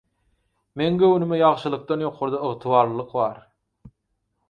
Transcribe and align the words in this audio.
Meň 0.81 0.97
göwnüme 1.03 1.39
ýagşylykdan 1.43 2.07
ýokarda 2.07 2.43
ygtybarlylyk 2.51 3.17
bar. 3.19 3.43